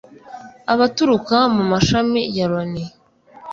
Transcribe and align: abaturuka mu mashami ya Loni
abaturuka 0.73 1.37
mu 1.55 1.63
mashami 1.71 2.21
ya 2.37 2.45
Loni 2.51 2.83